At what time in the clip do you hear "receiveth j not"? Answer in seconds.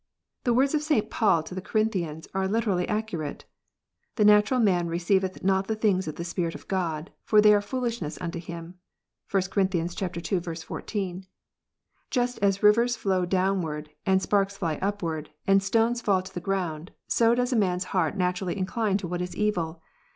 4.87-5.67